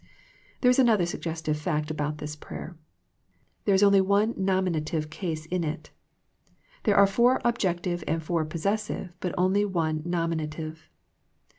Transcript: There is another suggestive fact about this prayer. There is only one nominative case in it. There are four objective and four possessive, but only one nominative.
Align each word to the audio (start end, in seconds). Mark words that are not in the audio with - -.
There 0.61 0.71
is 0.71 0.79
another 0.79 1.05
suggestive 1.05 1.57
fact 1.59 1.91
about 1.91 2.17
this 2.17 2.35
prayer. 2.35 2.75
There 3.65 3.75
is 3.75 3.83
only 3.83 4.01
one 4.01 4.33
nominative 4.35 5.11
case 5.11 5.45
in 5.45 5.63
it. 5.63 5.91
There 6.85 6.95
are 6.97 7.05
four 7.05 7.39
objective 7.45 8.03
and 8.07 8.23
four 8.23 8.43
possessive, 8.45 9.15
but 9.19 9.35
only 9.37 9.63
one 9.63 10.01
nominative. 10.03 10.89